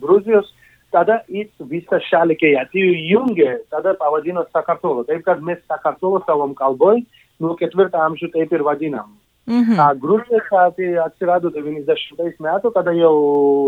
Gruzijos, 0.00 0.48
tada 0.94 1.20
jis 1.28 1.50
visą 1.70 2.00
šalį, 2.08 2.36
kai 2.40 2.52
atjungė, 2.62 3.54
tada 3.72 3.94
pavadino 4.00 4.44
Sakartvelo. 4.52 5.04
Taip, 5.08 5.24
kad 5.26 5.42
mes 5.44 5.60
Sakartvelo 5.68 6.22
savom 6.26 6.54
kalboj 6.58 7.02
nuo 7.42 7.56
ketvirtą 7.58 8.04
amžių 8.08 8.32
taip 8.34 8.52
ir 8.52 8.64
vadinam. 8.66 9.16
Mhm. 9.48 9.80
A 9.80 9.94
Gruzija 9.94 10.68
tai 10.76 10.92
atsirado 11.00 11.50
90 11.50 12.36
metų, 12.44 12.72
kada 12.74 12.92
jau 12.92 13.14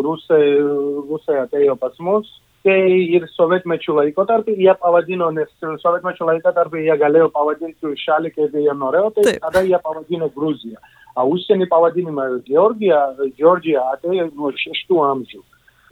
rusai, 0.05 0.61
rusai 1.09 1.41
atėjo 1.47 1.77
pas 1.81 1.97
mus. 1.99 2.29
Tai 2.61 2.77
ir 3.17 3.25
sovietmečių 3.33 3.95
laikotarpį 3.97 4.59
jie 4.61 4.73
pavadino, 4.83 5.31
nes 5.33 5.49
sovietmečių 5.81 6.27
laikotarpį 6.29 6.83
jie 6.85 6.97
galėjo 7.01 7.31
pavadinti 7.33 7.95
šalį, 8.03 8.35
kaip 8.35 8.53
jie 8.53 8.75
norėjo, 8.77 9.15
tai 9.17 9.25
Taip. 9.31 9.39
tada 9.47 9.63
jie 9.65 9.79
pavadino 9.81 10.29
Gruziją. 10.35 10.77
A 11.17 11.25
užsienį 11.25 11.71
pavadinimą 11.73 12.27
Georgija, 12.45 13.01
Georgija 13.39 13.87
atėjo 13.95 14.29
nuo 14.37 14.53
šeštų 14.53 15.01
amžių. 15.07 15.41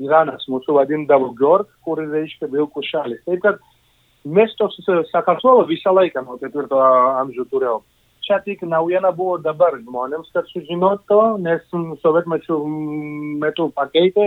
Iranas 0.03 0.47
mūsų 0.51 0.79
vadindavo 0.79 1.33
Georg, 1.39 1.69
kur 1.85 2.01
reiškia 2.03 2.51
vilkų 2.53 2.85
šalis. 2.87 3.23
Taip 3.27 3.43
kad 3.45 3.63
mes 4.25 4.55
tos 4.59 4.77
Sakartvelo 5.13 5.67
visą 5.69 5.95
laiką 5.95 6.25
nuo 6.27 6.39
ketvirto 6.43 6.81
amžių 7.23 7.47
turėjom. 7.53 7.87
Čia 8.29 8.43
tik 8.45 8.61
naujiena 8.69 9.09
buvo 9.17 9.39
dabar 9.41 9.73
žmonėms, 9.81 10.29
kad 10.37 10.45
sužinot 10.51 11.07
to, 11.09 11.21
nes 11.41 11.63
sovietmečių 12.03 12.59
metu 13.41 13.71
pakeitė 13.79 14.27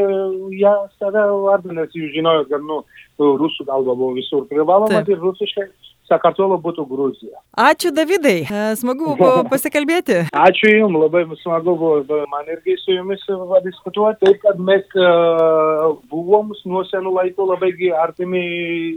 ją 0.58 0.74
save 0.98 1.28
vardą, 1.44 1.76
nes 1.78 1.94
jūs 1.94 2.10
žinojot, 2.16 2.50
kad 2.50 2.66
nu, 2.66 2.80
rusų 3.22 3.68
kalba 3.68 3.94
buvo 3.94 4.16
visur 4.18 4.48
privaloma 4.50 5.04
ir 5.06 5.22
rusiškai 5.22 5.68
Sakartvelo 6.12 6.60
būtų 6.62 6.86
Gruzija. 6.90 7.40
Ačiū, 7.70 7.94
Davidai. 7.96 8.42
E, 8.44 8.64
smagu 8.80 9.16
buvo 9.16 9.44
pasikalbėti. 9.54 10.26
Ačiū 10.36 10.74
Jums, 10.76 11.00
labai 11.06 11.24
smagu 11.42 11.76
buvo 11.80 12.22
man 12.32 12.50
irgi 12.52 12.78
su 12.84 12.98
Jumis 12.98 13.24
diskutuoti. 13.66 14.26
Taip, 14.26 14.42
kad 14.44 14.60
mes 14.62 14.84
uh, 15.00 15.96
buvom 16.12 16.52
nuo 16.68 16.84
senų 16.90 17.16
laikų 17.18 17.48
labai 17.54 17.72
artimi 18.04 18.44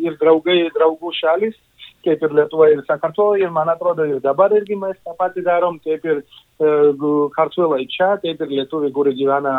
ir 0.05 0.19
draugai, 0.21 0.65
draugų 0.75 1.15
šalis 1.21 1.57
kaip 2.05 2.23
ir 2.23 2.35
Lietuva 2.39 2.71
ir 2.73 2.83
Sakartvelo, 2.89 3.37
ir 3.41 3.53
man 3.55 3.71
atrodo, 3.73 4.07
ir 4.09 4.21
dabar 4.25 4.53
irgi 4.57 4.77
mes 4.81 4.97
tą 5.05 5.15
patį 5.19 5.45
darom, 5.47 5.79
kaip 5.85 6.05
ir 6.05 6.21
uh, 6.21 7.31
Kartvelai 7.37 7.87
čia, 7.91 8.15
taip 8.23 8.43
ir 8.45 8.53
Lietuviai, 8.61 8.93
kurie 8.95 9.15
gyvena 9.19 9.55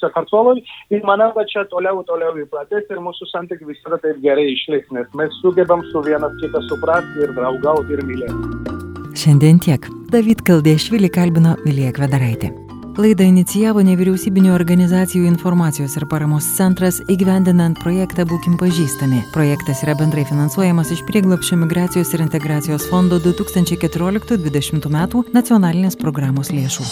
Sakartveloj. 0.00 0.60
Ir 0.94 1.06
manau, 1.08 1.32
kad 1.36 1.48
čia 1.52 1.64
toliau, 1.72 2.02
toliau 2.08 2.36
įpratės 2.42 2.90
ir 2.90 3.02
mūsų 3.02 3.30
santykiai 3.32 3.72
visada 3.72 4.00
taip 4.02 4.20
gerai 4.24 4.50
išliks, 4.52 4.92
nes 4.94 5.08
mes 5.18 5.40
sugebam 5.40 5.84
su 5.92 6.04
vienas 6.06 6.36
kitą 6.42 6.62
suprasti 6.68 7.24
ir 7.24 7.34
draugauti 7.38 7.96
ir 7.96 8.04
mylėti. 8.06 8.76
Šiandien 9.16 9.58
tiek. 9.64 9.90
David 10.12 10.44
Kaldėšvili 10.46 11.10
kalbino 11.10 11.56
Vilija 11.64 11.96
Kvedaraitė. 11.96 12.52
Laidą 12.96 13.24
inicijavo 13.28 13.82
nevyriausybinio 13.84 14.54
organizacijų 14.56 15.26
informacijos 15.28 15.98
ir 15.98 16.06
paramos 16.08 16.46
centras 16.56 17.02
įgyvendinant 17.12 17.76
projektą 17.76 18.24
Būkim 18.24 18.54
pažįstami. 18.56 19.18
Projektas 19.34 19.82
yra 19.84 19.92
bendrai 19.98 20.24
finansuojamas 20.24 20.94
iš 20.94 21.02
prieglapščio 21.04 21.58
migracijos 21.60 22.14
ir 22.16 22.24
integracijos 22.24 22.86
fondo 22.88 23.18
2014-2020 23.20 24.88
metų 24.96 25.26
nacionalinės 25.36 25.98
programos 26.00 26.48
lėšų. 26.56 26.86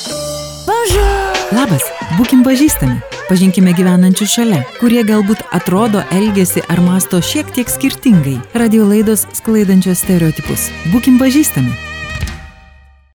Bonjour. 0.68 1.40
Labas, 1.56 1.88
būkim 2.18 2.44
pažįstami. 2.44 3.00
Pažinkime 3.30 3.72
gyvenančių 3.72 4.28
šalia, 4.28 4.60
kurie 4.82 5.00
galbūt 5.08 5.40
atrodo, 5.56 6.04
elgesi 6.12 6.60
ar 6.68 6.84
masto 6.84 7.22
šiek 7.24 7.48
tiek 7.56 7.72
skirtingai. 7.72 8.36
Radio 8.52 8.84
laidos 8.92 9.24
sklaidančios 9.40 10.04
stereotipus. 10.04 10.68
Būkim 10.92 11.16
pažįstami. 11.16 11.93